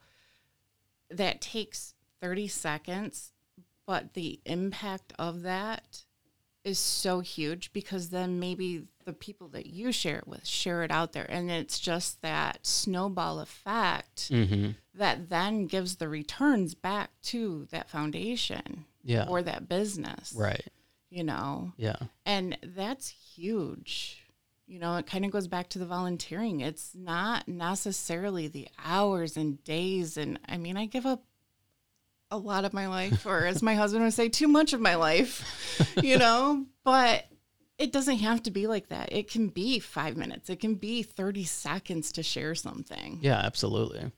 That 1.09 1.41
takes 1.41 1.93
30 2.21 2.47
seconds, 2.47 3.33
but 3.85 4.13
the 4.13 4.39
impact 4.45 5.13
of 5.19 5.41
that 5.43 6.03
is 6.63 6.79
so 6.79 7.19
huge 7.19 7.73
because 7.73 8.09
then 8.09 8.39
maybe 8.39 8.87
the 9.03 9.11
people 9.11 9.49
that 9.49 9.65
you 9.65 9.91
share 9.91 10.19
it 10.19 10.27
with 10.27 10.47
share 10.47 10.81
it 10.81 10.89
out 10.89 11.11
there 11.11 11.25
and 11.29 11.51
it's 11.51 11.77
just 11.77 12.21
that 12.21 12.65
snowball 12.65 13.41
effect 13.41 14.29
hmm 14.29 14.69
that 14.95 15.29
then 15.29 15.65
gives 15.65 15.97
the 15.97 16.07
returns 16.07 16.73
back 16.73 17.09
to 17.21 17.67
that 17.71 17.89
foundation 17.89 18.85
yeah, 19.03 19.25
or 19.27 19.41
that 19.41 19.67
business. 19.67 20.33
right, 20.35 20.67
You 21.09 21.23
know, 21.23 21.73
yeah, 21.77 21.97
and 22.25 22.57
that's 22.63 23.09
huge. 23.09 24.22
You 24.65 24.79
know, 24.79 24.95
it 24.95 25.05
kind 25.05 25.25
of 25.25 25.31
goes 25.31 25.47
back 25.47 25.69
to 25.69 25.79
the 25.79 25.85
volunteering. 25.85 26.61
It's 26.61 26.95
not 26.95 27.47
necessarily 27.47 28.47
the 28.47 28.67
hours 28.83 29.35
and 29.35 29.63
days. 29.63 30.17
And 30.17 30.39
I 30.47 30.57
mean, 30.57 30.77
I 30.77 30.85
give 30.85 31.05
up 31.05 31.23
a 32.31 32.37
lot 32.37 32.65
of 32.65 32.73
my 32.73 32.87
life, 32.87 33.25
or 33.25 33.45
as 33.45 33.61
my 33.61 33.75
husband 33.75 34.03
would 34.03 34.13
say, 34.13 34.29
too 34.29 34.47
much 34.47 34.73
of 34.73 34.81
my 34.81 34.95
life, 34.95 35.93
you 36.01 36.17
know, 36.17 36.65
but 36.83 37.25
it 37.77 37.91
doesn't 37.91 38.17
have 38.17 38.41
to 38.43 38.51
be 38.51 38.65
like 38.65 38.89
that. 38.89 39.11
It 39.11 39.29
can 39.29 39.49
be 39.49 39.79
five 39.79 40.17
minutes, 40.17 40.49
it 40.49 40.59
can 40.59 40.75
be 40.75 41.03
30 41.03 41.43
seconds 41.43 42.11
to 42.13 42.23
share 42.23 42.55
something. 42.55 43.19
yeah, 43.21 43.39
absolutely. 43.43 44.11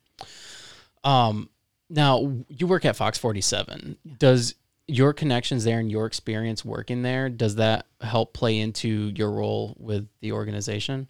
Um, 1.03 1.49
now 1.89 2.33
you 2.47 2.67
work 2.67 2.85
at 2.85 2.95
Fox 2.95 3.17
47. 3.17 3.97
Does 4.17 4.55
your 4.87 5.13
connections 5.13 5.63
there 5.63 5.79
and 5.79 5.91
your 5.91 6.05
experience 6.05 6.63
working 6.63 7.01
there, 7.01 7.29
does 7.29 7.55
that 7.55 7.87
help 8.01 8.33
play 8.33 8.59
into 8.59 9.11
your 9.15 9.31
role 9.31 9.75
with 9.79 10.07
the 10.21 10.31
organization? 10.31 11.07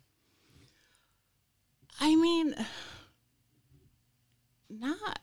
I 2.00 2.16
mean, 2.16 2.56
not 4.70 5.20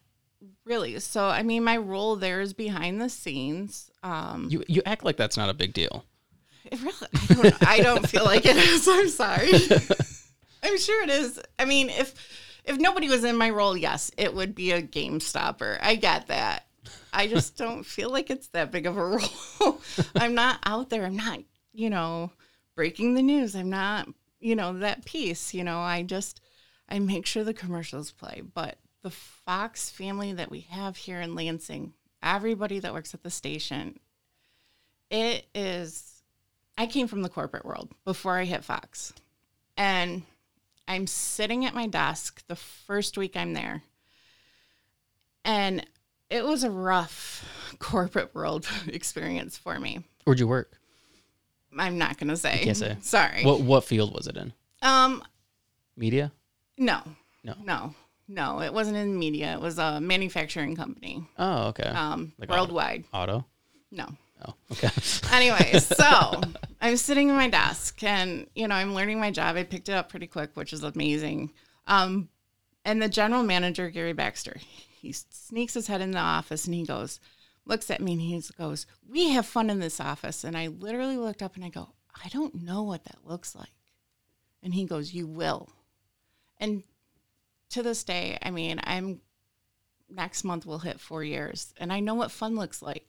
really. 0.64 0.98
So, 1.00 1.26
I 1.26 1.42
mean, 1.42 1.64
my 1.64 1.76
role 1.76 2.16
there 2.16 2.40
is 2.40 2.52
behind 2.52 3.00
the 3.00 3.08
scenes. 3.08 3.90
Um, 4.02 4.48
You 4.50 4.64
you 4.68 4.82
act 4.86 5.04
like 5.04 5.16
that's 5.16 5.36
not 5.36 5.48
a 5.50 5.54
big 5.54 5.72
deal. 5.74 6.04
it 6.64 6.80
really, 6.80 7.08
I 7.14 7.34
don't, 7.34 7.68
I 7.68 7.80
don't 7.80 8.08
feel 8.08 8.24
like 8.24 8.46
it 8.46 8.56
is. 8.56 8.86
I'm 8.88 9.08
sorry. 9.08 9.52
I'm 10.62 10.78
sure 10.78 11.02
it 11.02 11.10
is. 11.10 11.40
I 11.58 11.64
mean, 11.64 11.88
if 11.90 12.14
if 12.64 12.78
nobody 12.78 13.08
was 13.08 13.24
in 13.24 13.36
my 13.36 13.50
role, 13.50 13.76
yes, 13.76 14.10
it 14.16 14.34
would 14.34 14.54
be 14.54 14.72
a 14.72 14.80
game 14.80 15.20
stopper. 15.20 15.78
I 15.82 15.96
get 15.96 16.28
that. 16.28 16.66
I 17.12 17.26
just 17.26 17.56
don't 17.56 17.84
feel 17.84 18.10
like 18.10 18.30
it's 18.30 18.48
that 18.48 18.70
big 18.70 18.86
of 18.86 18.96
a 18.96 19.04
role. 19.60 19.80
I'm 20.14 20.34
not 20.34 20.58
out 20.64 20.90
there. 20.90 21.04
I'm 21.04 21.16
not, 21.16 21.40
you 21.72 21.90
know, 21.90 22.30
breaking 22.74 23.14
the 23.14 23.22
news. 23.22 23.54
I'm 23.54 23.70
not, 23.70 24.08
you 24.40 24.56
know, 24.56 24.78
that 24.78 25.04
piece. 25.04 25.54
You 25.54 25.64
know, 25.64 25.78
I 25.80 26.02
just 26.02 26.40
I 26.88 26.98
make 26.98 27.26
sure 27.26 27.44
the 27.44 27.54
commercials 27.54 28.10
play. 28.12 28.42
But 28.54 28.78
the 29.02 29.10
Fox 29.10 29.90
family 29.90 30.32
that 30.32 30.50
we 30.50 30.60
have 30.60 30.96
here 30.96 31.20
in 31.20 31.34
Lansing, 31.34 31.92
everybody 32.22 32.78
that 32.78 32.92
works 32.92 33.14
at 33.14 33.22
the 33.22 33.30
station, 33.30 33.98
it 35.10 35.46
is. 35.54 36.08
I 36.78 36.86
came 36.86 37.06
from 37.06 37.22
the 37.22 37.28
corporate 37.28 37.66
world 37.66 37.90
before 38.04 38.38
I 38.38 38.44
hit 38.44 38.64
Fox, 38.64 39.12
and 39.76 40.22
I'm 40.88 41.06
sitting 41.06 41.66
at 41.66 41.74
my 41.74 41.86
desk 41.86 42.42
the 42.46 42.56
first 42.56 43.18
week 43.18 43.36
I'm 43.36 43.52
there, 43.52 43.82
and 45.44 45.86
it 46.32 46.44
was 46.44 46.64
a 46.64 46.70
rough 46.70 47.44
corporate 47.78 48.34
world 48.34 48.66
experience 48.88 49.56
for 49.58 49.78
me. 49.78 50.00
Where'd 50.24 50.40
you 50.40 50.48
work? 50.48 50.78
I'm 51.78 51.96
not 51.98 52.18
gonna 52.18 52.36
say. 52.36 52.58
can't 52.64 52.76
say. 52.76 52.96
Sorry. 53.00 53.44
What 53.44 53.60
what 53.60 53.84
field 53.84 54.14
was 54.14 54.26
it 54.26 54.36
in? 54.36 54.52
um, 54.82 55.22
Media? 55.96 56.32
no, 56.78 57.02
No. 57.44 57.54
no, 57.64 57.94
no. 58.28 58.60
It 58.62 58.72
wasn't 58.72 58.96
in 58.96 59.18
media. 59.18 59.52
It 59.54 59.60
was 59.60 59.78
a 59.78 60.00
manufacturing 60.00 60.74
company, 60.74 61.26
Oh, 61.38 61.68
okay. 61.68 61.84
um, 61.88 62.32
Like 62.38 62.48
worldwide. 62.50 63.04
Auto? 63.12 63.44
No. 63.90 64.06
Oh, 64.46 64.54
okay. 64.72 64.88
Anyway, 65.32 65.78
so 65.78 66.40
I'm 66.80 66.96
sitting 66.96 67.30
at 67.30 67.36
my 67.36 67.48
desk 67.48 68.02
and, 68.02 68.46
you 68.54 68.66
know, 68.68 68.74
I'm 68.74 68.94
learning 68.94 69.20
my 69.20 69.30
job. 69.30 69.56
I 69.56 69.62
picked 69.64 69.88
it 69.88 69.92
up 69.92 70.08
pretty 70.08 70.26
quick, 70.26 70.50
which 70.54 70.72
is 70.72 70.82
amazing. 70.82 71.52
Um, 71.86 72.28
and 72.84 73.00
the 73.00 73.08
general 73.08 73.42
manager, 73.44 73.88
Gary 73.90 74.12
Baxter, 74.14 74.56
he 75.02 75.12
sneaks 75.12 75.74
his 75.74 75.86
head 75.86 76.00
in 76.00 76.12
the 76.12 76.18
office 76.18 76.64
and 76.64 76.74
he 76.74 76.84
goes, 76.84 77.20
looks 77.66 77.90
at 77.90 78.00
me 78.00 78.12
and 78.12 78.20
he 78.22 78.40
goes, 78.56 78.86
We 79.08 79.30
have 79.30 79.46
fun 79.46 79.68
in 79.68 79.80
this 79.80 80.00
office. 80.00 80.44
And 80.44 80.56
I 80.56 80.68
literally 80.68 81.16
looked 81.16 81.42
up 81.42 81.56
and 81.56 81.64
I 81.64 81.68
go, 81.68 81.90
I 82.24 82.28
don't 82.28 82.62
know 82.62 82.82
what 82.82 83.04
that 83.04 83.18
looks 83.24 83.54
like. 83.54 83.72
And 84.62 84.72
he 84.72 84.86
goes, 84.86 85.12
You 85.12 85.26
will. 85.26 85.68
And 86.58 86.82
to 87.70 87.82
this 87.82 88.04
day, 88.04 88.38
I 88.42 88.50
mean, 88.50 88.80
I'm 88.84 89.20
next 90.08 90.44
month 90.44 90.66
will 90.66 90.78
hit 90.78 91.00
four 91.00 91.24
years 91.24 91.74
and 91.78 91.92
I 91.92 92.00
know 92.00 92.14
what 92.14 92.30
fun 92.30 92.54
looks 92.54 92.80
like. 92.80 93.08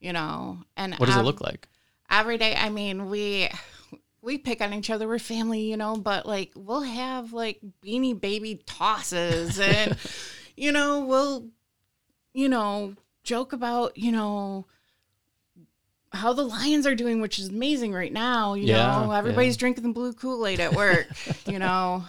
You 0.00 0.12
know, 0.12 0.58
and 0.76 0.94
what 0.94 1.06
does 1.06 1.16
it 1.16 1.24
look 1.24 1.40
like? 1.40 1.68
every 2.10 2.38
day 2.38 2.54
i 2.56 2.68
mean 2.68 3.10
we 3.10 3.48
we 4.22 4.38
pick 4.38 4.60
on 4.60 4.72
each 4.72 4.90
other 4.90 5.06
we're 5.06 5.18
family 5.18 5.60
you 5.60 5.76
know 5.76 5.96
but 5.96 6.26
like 6.26 6.50
we'll 6.54 6.82
have 6.82 7.32
like 7.32 7.60
beanie 7.84 8.18
baby 8.18 8.62
tosses 8.66 9.60
and 9.60 9.96
you 10.58 10.72
know 10.72 11.04
we'll 11.04 11.46
you 12.34 12.48
know 12.48 12.94
joke 13.22 13.52
about 13.52 13.96
you 13.96 14.10
know 14.12 14.66
how 16.12 16.32
the 16.32 16.42
lions 16.42 16.86
are 16.86 16.94
doing 16.94 17.20
which 17.20 17.38
is 17.38 17.48
amazing 17.48 17.92
right 17.92 18.12
now 18.12 18.54
you 18.54 18.64
Yeah, 18.64 19.04
know 19.04 19.12
everybody's 19.12 19.56
yeah. 19.56 19.60
drinking 19.60 19.84
the 19.84 19.92
blue 19.92 20.12
kool-aid 20.14 20.58
at 20.60 20.74
work 20.74 21.06
you 21.46 21.58
know 21.58 22.04